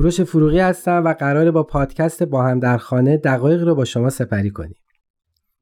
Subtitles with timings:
[0.00, 4.10] کوروش فروغی هستم و قراره با پادکست با هم در خانه دقایق رو با شما
[4.10, 4.74] سپری کنیم.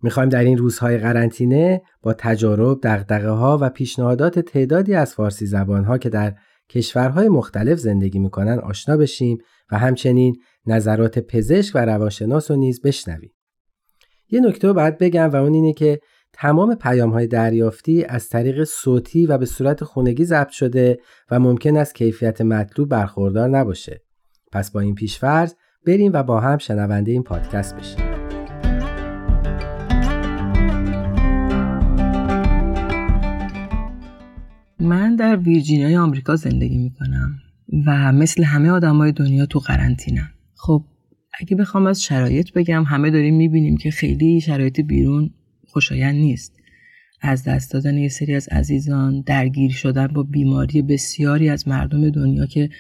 [0.03, 5.85] می‌خوایم در این روزهای قرنطینه با تجارب، دقدقه ها و پیشنهادات تعدادی از فارسی زبان
[5.85, 6.35] ها که در
[6.69, 9.39] کشورهای مختلف زندگی می‌کنن آشنا بشیم
[9.73, 13.33] و همچنین نظرات پزشک و روانشناس رو نیز بشنویم.
[14.31, 16.01] یه نکته باید بگم و اون اینه که
[16.33, 20.99] تمام پیام های دریافتی از طریق صوتی و به صورت خونگی ضبط شده
[21.31, 24.08] و ممکن است کیفیت مطلوب برخوردار نباشه.
[24.53, 25.55] پس با این پیشفرض
[25.87, 28.05] بریم و با هم شنونده این پادکست بشیم.
[34.81, 37.39] من در ویرجینیای آمریکا زندگی می کنم
[37.87, 40.31] و مثل همه آدمای دنیا تو قرنطینه.
[40.55, 40.85] خب
[41.41, 45.31] اگه بخوام از شرایط بگم همه داریم می‌بینیم که خیلی شرایط بیرون
[45.67, 46.53] خوشایند نیست.
[47.21, 52.47] از دست دادن یه سری از عزیزان درگیر شدن با بیماری بسیاری از مردم دنیا
[52.47, 52.71] که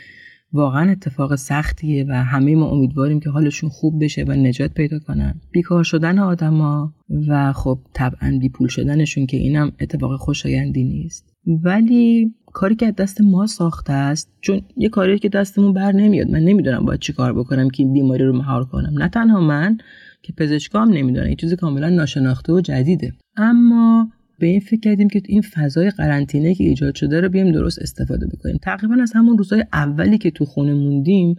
[0.52, 5.40] واقعا اتفاق سختیه و همه ما امیدواریم که حالشون خوب بشه و نجات پیدا کنن.
[5.52, 6.95] بیکار شدن آدما
[7.28, 11.34] و خب طبعا بیپول شدنشون که اینم اتفاق خوشایندی نیست.
[11.46, 16.30] ولی کاری که از دست ما ساخته است چون یه کاری که دستمون بر نمیاد
[16.30, 18.98] من نمی‌دونم باید چی کار بکنم که این بیماری رو مهار کنم.
[18.98, 19.78] نه تنها من
[20.23, 23.12] که پزشکام نمی‌دونم این چیز کاملا ناشناخته و جدیده.
[23.36, 27.78] اما به این فکر کردیم که این فضای قرنطینه که ایجاد شده رو بیایم درست
[27.78, 28.58] استفاده بکنیم.
[28.62, 31.36] تقریبا از همون روزهای اولی که تو خونه موندیم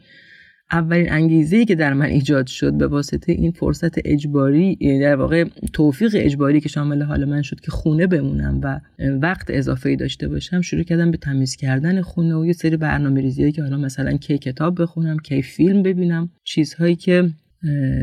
[0.72, 5.16] اولین انگیزه ای که در من ایجاد شد به واسطه این فرصت اجباری یعنی در
[5.16, 8.80] واقع توفیق اجباری که شامل حال من شد که خونه بمونم و
[9.22, 13.22] وقت اضافه ای داشته باشم شروع کردم به تمیز کردن خونه و یه سری برنامه
[13.22, 16.30] ریزی که حالا مثلا کی کتاب بخونم کی فیلم ببینم.
[16.44, 17.30] چیزهایی که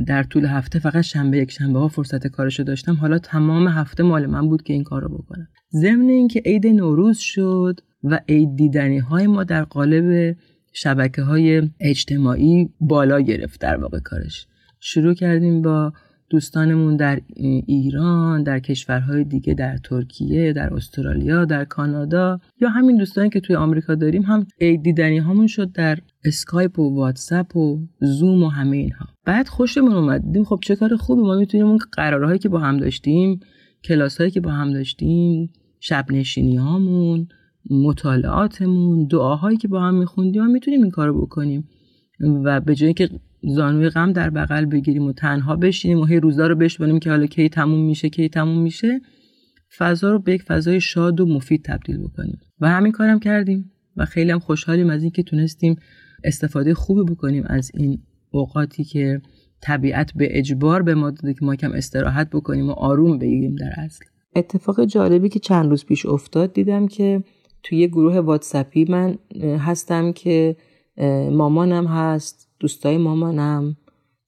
[0.06, 2.94] در طول هفته فقط شنبه یک شنبه ها فرصت کارشو داشتم.
[2.94, 5.48] حالا تمام هفته مال من بود که این کارو بکنم.
[5.72, 10.36] ضمن اینکه عید نوروز شد و عید دیدنی های ما در قالب
[10.72, 14.46] شبکه های اجتماعی بالا گرفت در واقع کارش.
[14.80, 15.92] شروع کردیم با
[16.30, 17.20] دوستانمون در
[17.66, 23.56] ایران در کشورهای دیگه در ترکیه در استرالیا در کانادا یا همین دوستانی که توی
[23.56, 29.06] آمریکا داریم هم دیدنی هامون شد در اسکایپ و واتساپ و زوم و همه اینها.
[29.24, 30.22] بعد خوشمون اومد.
[30.22, 31.22] دیدیم خب چه کار خوبی.
[31.22, 33.40] ما می‌تونیم اون قرارهایی که با هم داشتیم
[33.84, 37.28] کلاسهایی که با هم داشتیم شب نشینی هامون
[37.70, 41.68] مطالعاتمون دعاهایی که با هم میخوندیم و می‌تونیم این کارو بکنیم.
[42.44, 43.10] و به جایی که
[43.42, 47.26] زانوی غم در بغل بگیریم و تنها بشینیم و هی روزا رو بشبانیم که حالا
[47.26, 49.00] کی تموم میشه کی تموم میشه.
[49.78, 52.40] فضا رو به یک فضای شاد و مفید تبدیل بکنیم.
[52.60, 55.76] و همین کارم کردیم و خیلی هم خوشحالیم از اینکه تونستیم
[56.24, 57.98] استفاده خوبی بکنیم از این
[58.30, 59.20] اوقاتی که
[59.60, 63.72] طبیعت به اجبار به ما داده که ما کم استراحت بکنیم و آروم بگیریم در
[63.76, 64.04] اصل.
[64.36, 67.22] اتفاق جالبی که چند روز پیش افتاد دیدم که
[67.62, 69.18] توی یه گروه واتسپی من
[69.58, 70.56] هستم که
[71.30, 72.45] مامانم هست.
[72.60, 73.76] دوستای مامانم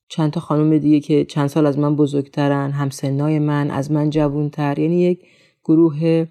[0.09, 4.79] چند تا خانم دیگه که چند سال از من بزرگترن همسنای من از من جوونتر
[4.79, 5.21] یعنی یک
[5.65, 6.27] گروه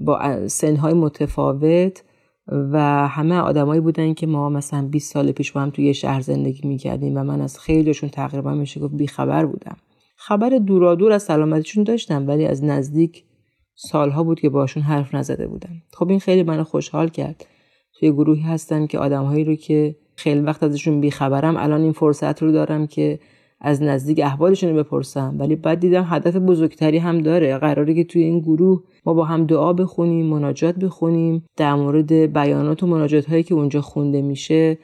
[0.00, 2.04] با سنهای متفاوت
[2.46, 6.68] و همه آدمایی بودن که ما مثلا 20 سال پیش با هم توی شهر زندگی
[6.68, 9.76] می‌کردیم و من از خیلیشون تقریبا میشه گفت بیخبر بودم.
[10.16, 13.24] خبر دورادور از سلامتیشون داشتم ولی از نزدیک
[13.74, 15.82] سالها بود که باشون حرف نزده بودم.
[15.92, 17.46] خب این خیلی منو خوشحال کرد.
[17.98, 22.52] توی گروهی هستم که آدمهایی رو که خیلی وقت ازشون بیخبرم الان این فرصت رو
[22.52, 23.18] دارم که
[23.60, 25.36] از نزدیک احوالشون رو بپرسم.
[25.38, 27.58] ولی بعد دیدم هدف بزرگتری هم داره.
[27.58, 32.82] قراره که توی این گروه ما با هم دعا بخونیم مناجات بخونیم در مورد بیانات
[32.82, 34.78] و مناجات هایی که اونجا خونده میشه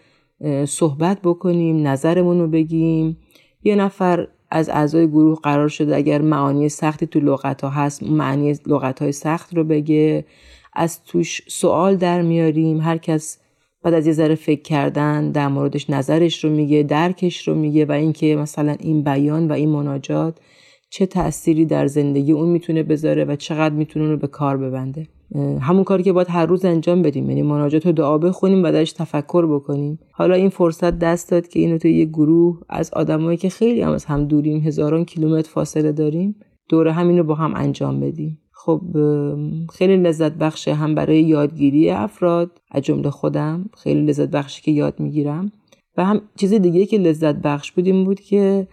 [0.65, 3.17] صحبت بکنیم نظرمون رو بگیم.
[3.65, 8.55] یه نفر از اعضای گروه قرار شده اگر معانی سختی تو لغت ها هست معنی
[8.67, 10.25] لغت های سخت رو بگه.
[10.73, 12.81] از توش سوال در میاریم.
[12.81, 13.39] هر کس
[13.87, 17.93] بعد از یه ذره فکر کردن در موردش نظرش رو میگه درکش رو میگه و
[17.93, 20.39] اینکه مثلا این بیان و این مناجات
[20.91, 25.07] چه تأثیری در زندگی اون می‌تونه بذاره و چقدر می‌تونه رو به کار ببنده.
[25.61, 28.93] همون کاری که باید هر روز انجام بدیم یعنی مناجات و دعا بخونیم و درش
[28.93, 29.99] تفکر بکنیم.
[30.13, 33.93] حالا این فرصت دست داد که اینو توی یه گروه از آدمایی که خیلی هم
[33.93, 36.37] از هم دوریم هزاران کیلومتر فاصله داریم
[36.69, 38.39] دوره همین رو با هم انجام بدیم.
[38.67, 38.81] خب
[39.73, 45.01] خیلی لذت بخشه هم برای یادگیری افراد از جمله خودم خیلی لذت بخشه که یاد
[45.01, 45.53] می‌گیرم.
[45.97, 48.69] و هم چیز دیگه که لذت بخش بود این بود که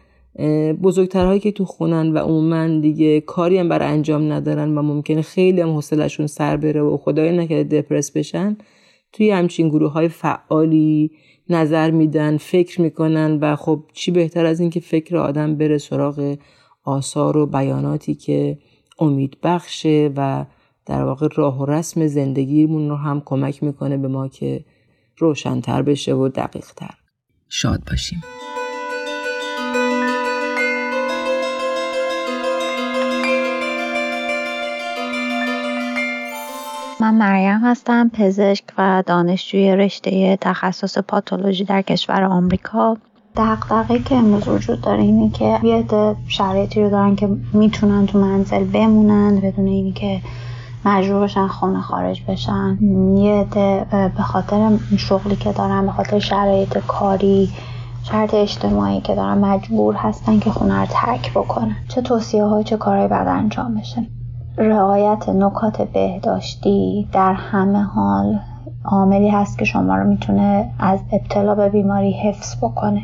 [0.84, 5.62] بزرگترهایی که تو خونن و عموما دیگه کاری هم برای انجام ندارن و ممکنه خیلی
[5.62, 8.57] هم حوصلشون سر بره و خدای نکرده دپرس بشن
[9.12, 11.12] توی همچین گروه های فعالی
[11.50, 16.38] نظر میدن فکر می‌کنن و خب چی بهتر از اینکه فکر آدم بره سراغ
[16.84, 18.57] آثار و بیاناتی که
[19.00, 20.45] امید بخشه و
[20.86, 24.66] در واقع راه و رسم زندگیمون رو هم کمک می‌کنه به ما که
[25.18, 26.94] روشنتر بشه و دقیق تر
[27.50, 28.24] شاد باشیم.
[37.01, 42.98] من مریم هستم پزشک و دانشجوی رشته تخصص پاتولوژی در کشور آمریکا.
[43.35, 45.85] دقدقه که امروز وجود داره اینه که یه
[46.27, 50.21] شرایطی رو دارن که می‌تونن تو منزل بمونن بدون اینی که
[50.85, 52.77] مجبور بشن خونه خارج بشن.
[53.18, 53.45] یه
[54.18, 57.50] به خاطر شغلی که دارن به خاطر شرایط کاری
[58.03, 61.75] شرط اجتماعی که دارن مجبور هستن که خونه رو ترک بکنن.
[61.88, 64.07] چه توصیه های چه کارهایی بعد انجام بشه.
[64.57, 68.39] رعایت نکات بهداشتی در همه حال
[68.85, 73.01] عاملی هست که شما رو می‌تونه از ابتلا به بیماری حفظ بکنه.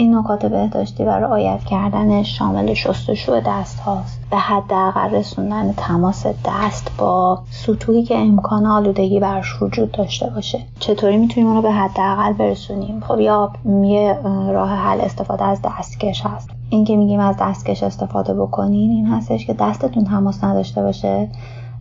[0.00, 4.20] این نکات بهداشتی و رعایت کردنش شامل شستشو دست هاست.
[4.30, 10.60] به حداقل رسوندن تماس دست با سطوحی که امکان آلودگی برش وجود داشته باشه.
[10.78, 13.52] چطوری می‌تونیم اونو به حداقل برسونیم؟ خب یا
[13.84, 14.18] یه
[14.52, 16.50] راه حل استفاده از دستکش هست.
[16.70, 21.28] این که میگیم از دستکش استفاده بکنین این هستش که دستتون تماس نداشته باشه.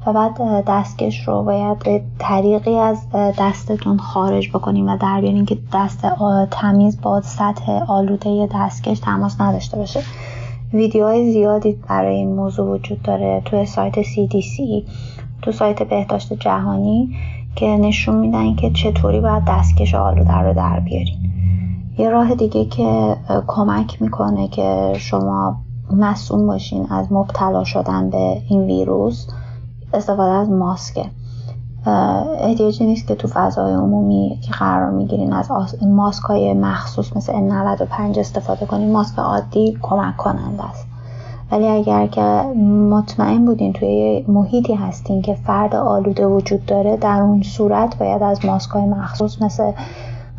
[0.05, 5.57] و بعد دستکش رو باید به طریقی از دستتون خارج بکنیم و در بیارین که
[5.73, 6.07] دست
[6.51, 9.99] تمیز با سطح آلوده دستکش تماس نداشته باشه.
[10.73, 14.83] ویدیوهای زیادی برای این موضوع وجود داره تو سایت CDC
[15.41, 17.15] تو سایت بهداشت جهانی
[17.55, 21.17] که نشون میدن که چطوری باید دستکش آلوده رو در بیارین.
[21.97, 23.15] یه راه دیگه که
[23.47, 25.57] کمک می‌کنه که شما
[25.91, 29.27] مسئول باشین از مبتلا شدن به این ویروس
[29.93, 31.05] استفاده از ماسکه.
[32.39, 35.51] احتیاجی نیست که تو فضای عمومی که قرار می‌گیرین از
[35.81, 40.87] ماسک های مخصوص مثل N95 استفاده کنین ماسک عادی کمک کننده است.
[41.51, 42.21] ولی اگر که
[42.89, 48.45] مطمئن بودین توی محیطی هستین که فرد آلوده وجود داره در اون صورت باید از
[48.45, 49.71] ماسک های مخصوص مثل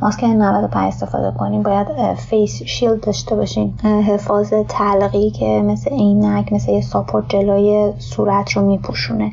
[0.03, 6.73] ماسک N95 استفاده کنیم باید face shield داشته باشین حفاظ طلقی که مثل عینک مثل
[6.73, 9.33] یه support جلوی صورت رو میپوشونه.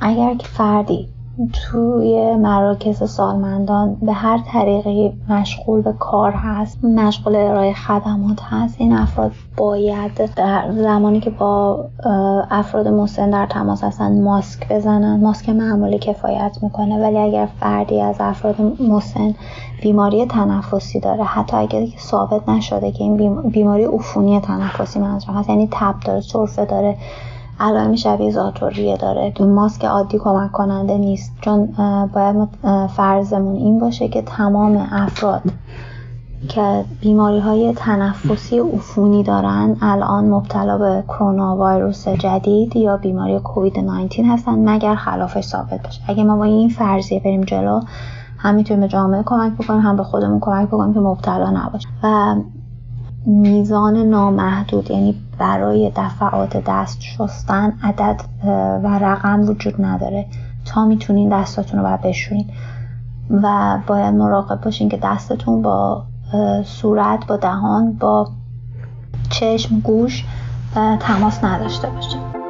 [0.00, 1.08] اگر که فردی
[1.52, 8.76] توی مراکز سالمندان به هر طریقی مشغول به کار هست مشغول ارائه خدمات هست.
[8.78, 11.84] این افراد باید در زمانی که با
[12.50, 15.20] افراد مسن در تماس هستن ماسک بزنن.
[15.20, 19.34] ماسک معمولی کفایت می‌کنه ولی اگر فردی از افراد مسن
[19.82, 25.68] بیماری تنفسی داره حتی اگر ثابت نشده که این بیماری عفونی تنفسی منظورم هست یعنی
[25.72, 26.96] تب داره سرفه داره
[27.60, 29.30] علائم شبیه زاتوریه داره.
[29.30, 31.32] تو ماسک عادی کمک کننده نیست.
[31.40, 31.66] چون
[32.14, 32.48] باید
[32.96, 35.42] فرضمون این باشه که تمام افراد
[36.48, 43.78] که بیماری های تنفسی عفونی دارن الان مبتلا به کرونا ویروس جدید یا بیماری کووید
[43.78, 47.80] 19 هستن مگر خلافش ثابت بشه اگه ما با این فرضیه بریم جلو
[48.38, 52.34] هم می‌تونیم به جامعه کمک بکنیم هم به خودمون کمک بکنیم که مبتلا نباشیم و
[53.26, 58.20] میزان نامحدود یعنی برای دفعات دست شستن عدد
[58.84, 60.26] و رقم وجود نداره.
[60.64, 62.50] تا می‌تونین دستاتون رو باید بشورین.
[63.30, 66.04] و باید مراقب باشین که دستتون با
[66.64, 68.28] صورت با دهان با
[69.30, 70.24] چشم گوش
[71.00, 72.43] تماس نداشته باشه.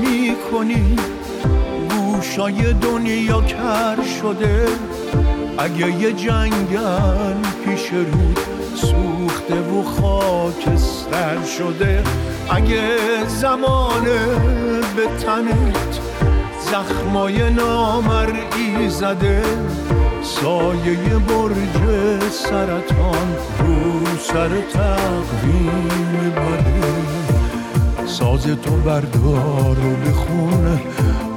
[0.00, 0.96] می کنی
[1.90, 4.66] گوشای دنیا کر شده.
[5.58, 8.38] اگه یه جنگل پیش رود
[8.74, 12.02] سوخته و خاکستر شده.
[12.50, 12.96] اگه
[13.28, 14.26] زمانه
[14.96, 16.00] به تنت
[16.70, 19.42] زخمای نامرئی زده.
[20.22, 25.88] سایه برج سرطان رو سر تقویم
[26.36, 27.29] بده.
[28.10, 30.80] ساز تو بردار و بخون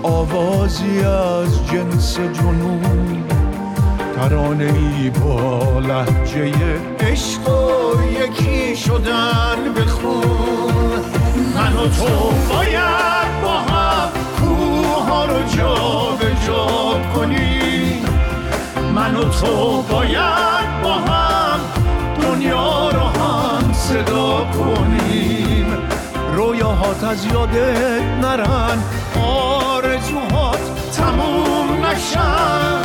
[0.04, 3.24] آوازی از جنس جنون.
[4.16, 6.54] ترانه ای با لحجه
[7.00, 11.04] عشق و یکی شدن بخون
[11.56, 15.76] من و تو باید با هم کوه رو جا
[16.20, 16.68] به جا
[17.16, 18.06] کنیم.
[18.96, 21.60] من و تو باید با هم
[22.22, 25.03] دنیا رو هم صدا کنیم.
[26.94, 28.84] رویاهات از یادت نرن.
[29.24, 30.60] آرزوهات
[30.98, 32.82] تموم نشن.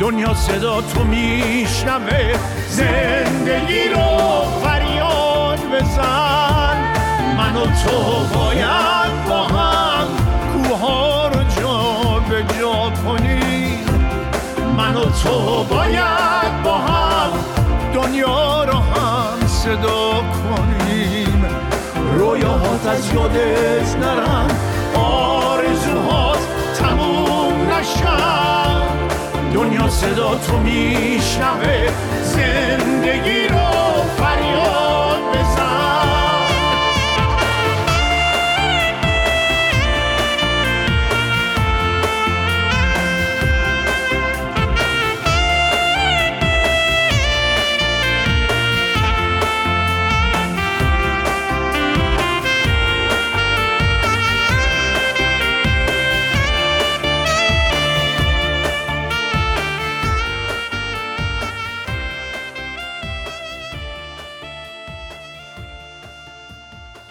[0.00, 2.34] دنیا صدا تو میشنوه.
[2.68, 6.76] زندگی رو فریاد بزن.
[7.36, 10.06] من و تو باید با هم
[10.52, 13.86] کوها رو جا به جا کنیم.
[14.76, 17.30] من و تو باید با هم
[17.94, 21.29] دنیا رو هم صدا کنیم.
[22.18, 24.50] رویاهات از یادت نرن
[24.94, 26.38] آرزوهات
[26.78, 28.80] تموم نشن
[29.54, 31.88] دنیا صدا تو میشنوه.
[32.22, 34.89] زندگی رو فریاد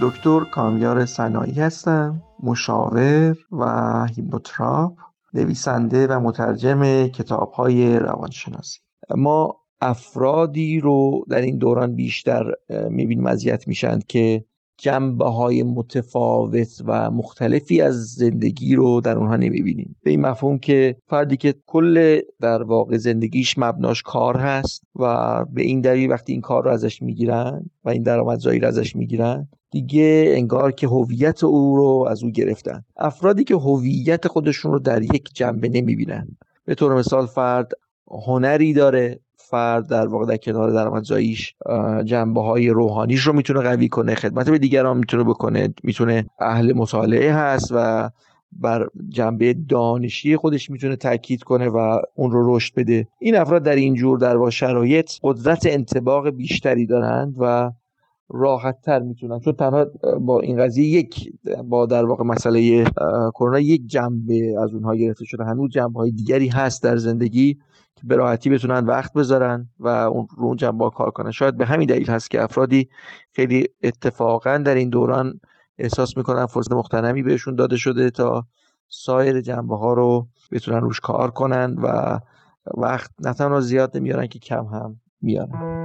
[0.01, 4.93] دکتر کامیار سنایی هستم مشاور و هیپوتراپ
[5.33, 8.79] نویسنده و مترجم کتاب های روانشناسی.
[9.15, 12.51] ما افرادی رو در این دوران بیشتر
[12.89, 14.45] می‌بینیم اذیت میشن که
[14.77, 19.95] جنبه های متفاوت و مختلفی از زندگی رو در اونها نمی‌بینیم.
[20.03, 25.61] به این مفهوم که فردی که کل در واقع زندگیش مبناش کار هست و به
[25.61, 30.33] این دلیل وقتی این کار رو ازش می‌گیرن و این درآمدزایی رو ازش می‌گیرن دیگه
[30.35, 32.83] انگار که هویت او رو از او گرفتن.
[32.97, 36.27] افرادی که هویت خودشون رو در یک جنبه نمی‌بینن.
[36.65, 37.71] به طور مثال فرد
[38.27, 39.19] هنری داره.
[39.35, 41.55] فرد در واقع در کنار درآمدزاییش
[42.05, 44.15] جنبه های روحانیش رو می‌تونه قوی کنه.
[44.15, 45.73] خدمت به دیگران می‌تونه بکنه.
[45.83, 48.09] می‌تونه اهل مطالعه هست و
[48.51, 53.07] بر جنبه دانشی خودش می‌تونه تاکید کنه و اون رو رشد بده.
[53.19, 57.71] این افراد در این جور در واقع شرایط قدرت انتباق بیشتری دارند و
[58.29, 59.39] راحت تر می‌تونن.
[59.39, 59.85] چون تنها
[60.19, 61.33] با این قضیه یک
[61.63, 62.83] با در واقع مسئله
[63.33, 65.43] کرونا یک جنبه از اونها گرفته شده.
[65.43, 67.53] هنوز جنبه های دیگری هست در زندگی
[67.95, 71.31] که به راحتی بتونن وقت بذارن و اون رو اون جنبه کار کنن.
[71.31, 72.89] شاید به همین دلیل هست که افرادی
[73.31, 75.39] خیلی اتفاقا در این دوران
[75.77, 78.45] احساس می‌کنن فرصت مختنمی بهشون داده شده تا
[78.87, 82.19] سایر جنبه ها رو بتونن روش کار کنن و
[82.77, 85.78] وقت نه تنها زیاد نمیارن که کم هم میارن.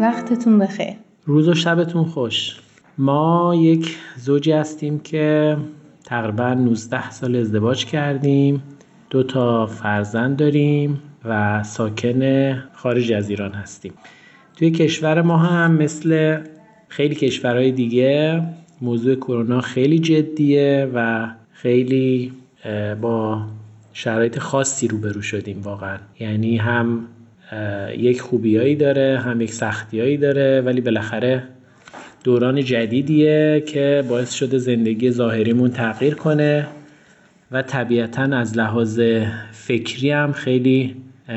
[0.00, 0.94] وقتتون بخیر.
[1.24, 2.56] روز و شبتون خوش.
[2.98, 5.56] ما یک زوجی هستیم که
[6.04, 8.62] تقریبا 19 سال ازدواج کردیم.
[9.10, 13.92] دو تا فرزند داریم و ساکن خارج از ایران هستیم.
[14.56, 16.40] توی کشور ما هم مثل
[16.88, 18.42] خیلی کشورهای دیگه
[18.80, 22.32] موضوع کرونا خیلی جدیه و خیلی
[23.00, 23.42] با
[23.92, 25.98] شرایط خاصی روبرو شدیم واقعا.
[26.20, 27.04] یعنی هم
[27.98, 31.42] یک خوبیایی داره هم یک سختیایی داره ولی بالاخره
[32.24, 36.66] دوران جدیدیه که باعث شده زندگی ظاهریمون تغییر کنه
[37.52, 39.00] و طبیعتا از لحاظ
[39.52, 40.96] فکری هم خیلی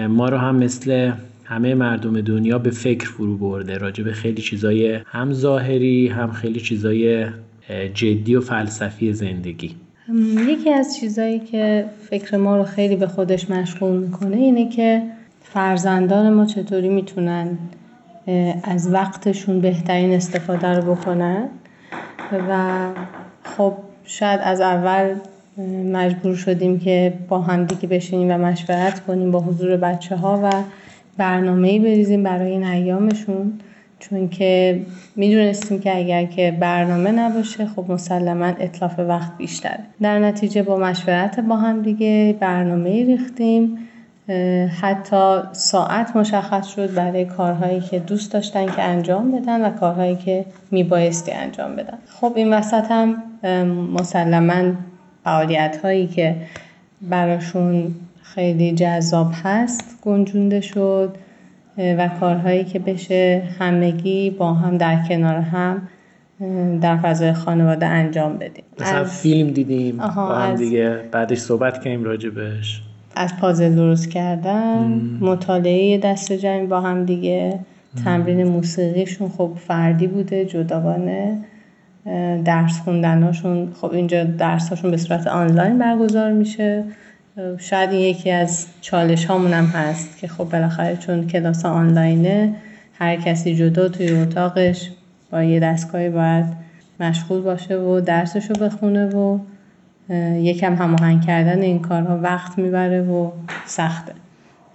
[0.10, 1.12] ما رو هم مثل
[1.46, 3.78] همه مردم دنیا به فکر فرو برده.
[3.78, 7.26] راجع به خیلی چیزای هم ظاهری هم خیلی چیزای
[7.94, 9.76] جدی و فلسفی زندگی.
[10.48, 15.02] یکی از چیزایی که فکر ما رو خیلی به خودش مشغول می‌کنه اینه که
[15.54, 17.58] فرزندان ما چطوری می‌تونن
[18.64, 21.48] از وقتشون بهترین استفاده رو بکنن؟
[22.50, 22.88] و
[23.44, 25.16] خب شاید از اول
[25.94, 30.52] مجبور شدیم که با همدیگه بشینیم و مشورت کنیم با حضور بچه ها و
[31.18, 33.54] برنامه‌ای بریزیم برای این ایامشون.
[34.00, 34.82] چون که
[35.16, 39.80] می‌دونستیم که اگر که برنامه نباشه خب مسلما اطلاف وقت بیشتره.
[40.02, 43.78] در نتیجه با مشورت با هم دیگه برنامه ریختیم.
[44.82, 50.46] حتی ساعت مشخص شد برای کارهایی که دوست داشتن که انجام بدن و کارهایی که
[50.72, 51.98] میبایستی انجام بدن.
[52.22, 53.24] خب این وسط هم
[53.94, 54.72] مسلما
[55.24, 56.36] فعالیت هایی که
[57.02, 61.16] براشون خیلی جذاب هست گنجونده شد
[61.78, 65.88] و کارهایی که بشه همگی با هم در کنار هم
[66.82, 68.64] در فضای خانواده انجام بدیم.
[68.80, 72.82] مثلا فیلم دیدیم با هم دیگه بعدش صحبت کنیم راجبش
[73.16, 77.60] از پازل درست کردن مطالعه دست جمعی با هم دیگه
[78.04, 81.38] تمرین موسیقیشون خب فردی بوده جداگانه.
[82.46, 86.84] درس خوندناشون خب اینجا درساشون به صورت آنلاین برگزار میشه.
[87.58, 92.56] شاید این یکی از چالش هامون هم هست که خب بالاخره چون کلاس آنلاینه
[92.94, 94.90] هر کسی جدا توی اتاقش
[95.32, 96.46] با یه دستگاهی باید
[97.00, 99.40] مشغول باشه و درسشو بخونه و
[100.36, 103.32] یکم هماهنگ کردن این کارها وقت می‌بره و
[103.66, 104.14] سخته.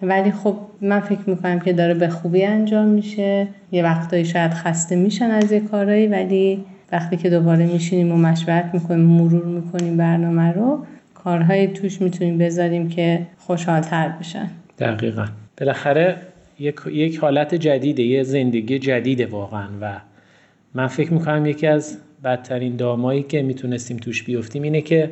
[0.03, 3.47] ولی خب من فکر می‌کنم که داره به خوبی انجام میشه.
[3.73, 8.71] یه وقتایی شاید خسته میشن از یه کارهایی ولی وقتی که دوباره میشینیم و مشورت
[8.73, 14.51] می‌کنیم مرور می‌کنیم برنامه رو کارهایی توش می‌تونیم بذاریم که خوشحالتر بشن.
[14.79, 15.27] دقیقا.
[15.59, 16.17] بالاخره
[16.59, 19.69] یک, یک حالت جدیده یه زندگی جدیده واقعا.
[19.81, 19.93] و
[20.75, 25.11] من فکر می‌کنم یکی از بدترین دامایی که می‌تونستیم توش بیفتیم اینه که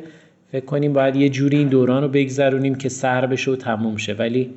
[0.51, 4.13] فکر کنیم باید یه جوری این دوران رو بگذرونیم که سر بشه و تموم شه.
[4.13, 4.49] ولی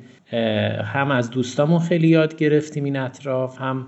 [0.83, 3.85] هم از دوستامون خیلی یاد گرفتیم این اطراف هم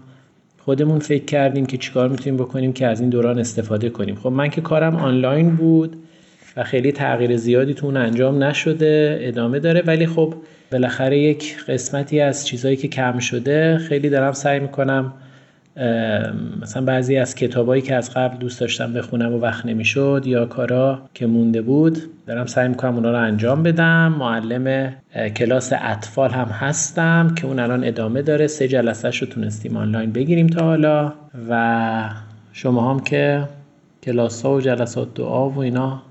[0.57, 4.15] خودمون فکر کردیم که چیکار می‌تونیم بکنیم که از این دوران استفاده کنیم.
[4.15, 5.95] خب من که کارم آنلاین بود
[6.57, 9.81] و خیلی تغییر زیادی تو اون انجام نشده ادامه داره.
[9.81, 10.33] ولی خب
[10.71, 15.13] بالاخره یک قسمتی از چیزهایی که کم شده خیلی دارم سعی می‌کنم
[16.61, 21.01] مثلا بعضی از کتابایی که از قبل دوست داشتم بخونم و وقت نمی‌شد یا کارا
[21.13, 24.15] که مونده بود دارم سعی می‌کنم اونا رو انجام بدم.
[24.19, 24.93] معلم
[25.35, 28.47] کلاس اطفال هم هستم که اون الان ادامه داره.
[28.47, 31.13] سه جلسه رو تونستیم آنلاین بگیریم تا حالا.
[31.49, 32.09] و
[32.53, 33.43] شما هم که
[34.03, 36.01] کلاس ها و جلسات دعا و اینا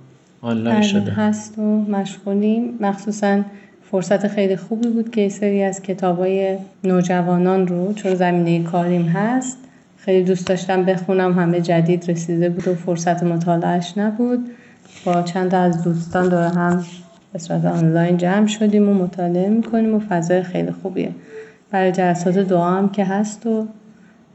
[0.40, 1.12] آنلاین بله، شده.
[1.12, 2.78] هست و مشغولیم.
[2.81, 3.42] مخصوصا
[3.90, 9.59] فرصت خیلی خوبی بود که سری از کتابای نوجوانان رو چون زمینه کاریم هست
[9.96, 14.51] خیلی دوست داشتم بخونم همه جدید رسیده بود و فرصت مطالعهش نبود.
[15.05, 16.85] با چند از دوستان دور هم
[17.33, 21.11] به صورت آنلاین جمع شدیم و مطالعه می‌کنیم و فضای خیلی خوبیه.
[21.70, 23.66] برای جلسات دعا هم که هست و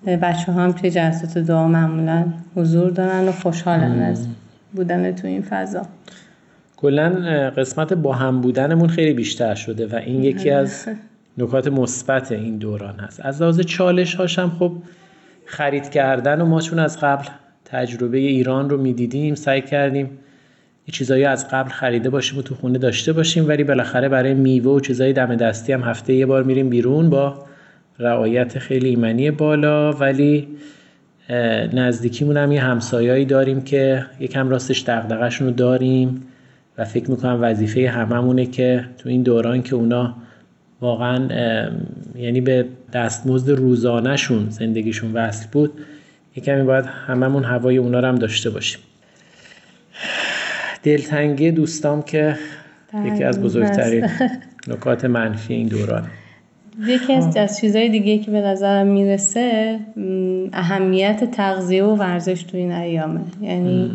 [0.06, 4.28] بچه هم توی جلسات دعا معمولا حضور دارن و خوشحالن از
[4.76, 5.82] بودن تو این فضا.
[6.84, 7.10] کلا
[7.58, 10.88] قسمت با هم بودنمون خیلی بیشتر شده و این یکی از
[11.38, 13.19] نکات مثبت این دوران هست.
[13.26, 14.72] از لحاظ چالش هاشم خب
[15.46, 17.26] خرید کردن و ما چون از قبل
[17.65, 20.06] تجربه ایران رو می‌دیدیم سعی کردیم
[20.88, 24.72] یه چیزایی از قبل خریده باشیم و تو خونه داشته باشیم ولی بالاخره برای میوه
[24.72, 27.46] و چیزای دم دستی هم هفته یه بار میریم بیرون با
[28.00, 29.91] رعایت خیلی ایمنی بالا.
[29.91, 30.48] ولی
[31.74, 36.24] نزدیکیمون هم یه همسایایی داریم که یکم راستش دغدغه‌شون رو داریم.
[36.77, 40.15] و فکر می‌کنم وظیفه هممونه که تو این دوران که اونا
[40.81, 41.27] واقعا
[42.15, 45.71] یعنی به دستمزد روزانهشون زندگیشون وصل بود
[46.36, 48.79] یکمی باید هممون هوای اونا رو هم داشته باشیم.
[50.83, 52.36] دلتنگی دوستام که
[53.05, 54.09] یکی از بزرگترین
[54.67, 56.07] نکات منفی این دوران
[56.88, 59.79] یکی از, از چیزهای دیگه که به نظرم می‌رسه
[60.53, 63.21] اهمیت تغذیه و ورزش تو این ایامه.
[63.41, 63.91] یعنی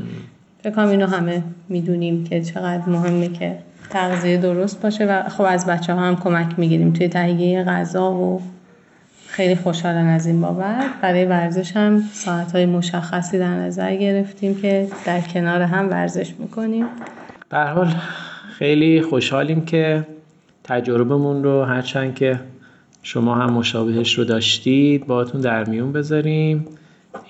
[0.63, 3.59] فکر کنم اینو همه می‌دونیم که چقدر مهمه که
[3.91, 6.93] تغذیه درست باشه و خب از بچه ها هم کمک می‌گیریم.
[6.93, 8.43] توی تهیه غذا و
[9.27, 10.85] خیلی خوشحالن از این بابت.
[11.03, 16.87] برای ورزش هم ساعت های مشخصی در نظر گرفتیم که در کنار هم ورزش می‌کنیم.
[17.49, 17.95] به حال
[18.59, 20.07] خیلی خوشحالیم که
[20.65, 22.41] تجربهمون رو هرچند که
[23.03, 26.65] شما هم مشابهش رو داشتید باهاتون در میون بذاریم.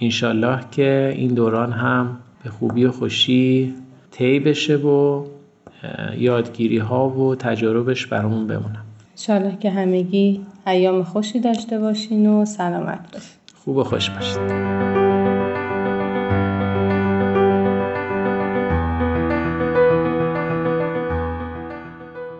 [0.00, 3.74] انشالله که این دوران هم به خوبی و خوشی
[4.10, 5.24] طی بشه و
[6.16, 13.12] یادگیری ها و تجاربش برامون بمونن انشالله که همگی ایام خوشی داشته باشین و سلامت
[13.12, 13.30] باشین.
[13.54, 14.38] خوب و خوش باشید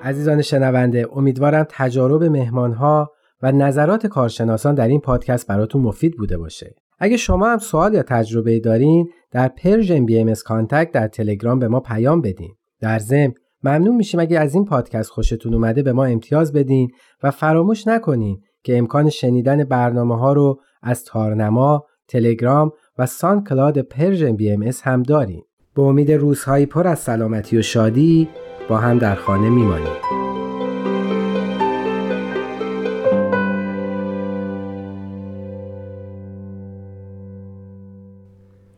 [0.04, 6.74] عزیزان شنونده امیدوارم تجارب مهمانها و نظرات کارشناسان در این پادکست براتون مفید بوده باشه.
[6.98, 11.80] اگه شما هم سوال یا تجربه دارین در Persian BMS Contact در تلگرام به ما
[11.80, 12.54] پیام بدین.
[12.80, 16.90] در ضمن ممنون میشیم اگه از این پادکست خوشتون اومده به ما امتیاز بدین
[17.22, 24.36] و فراموش نکنین که امکان شنیدن برنامه ها رو از تارنما، تلگرام و SoundCloud Persian
[24.36, 25.42] BM هم داریم.
[25.74, 28.28] به امید روزهایی پر از سلامتی و شادی
[28.68, 30.37] با هم در خانه میمانیم.